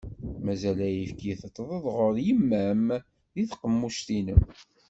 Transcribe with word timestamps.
Mazal 0.45 0.79
ayefki 0.87 1.33
teṭṭḍeḍ 1.41 1.83
ɣur 1.97 2.15
yemma-m 2.25 2.85
di 3.33 3.43
tqemmuct-inem. 3.49 4.41